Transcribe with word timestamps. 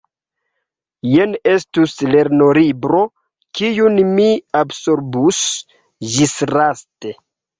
Jen 1.07 1.35
estus 1.51 1.91
lernolibro, 2.13 3.01
kiun 3.59 4.01
mi 4.15 4.25
absorbus 4.61 5.43
ĝislaste. 6.15 7.13